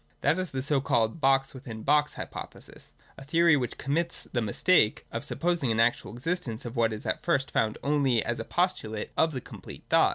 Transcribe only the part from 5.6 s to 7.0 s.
an actual existence of what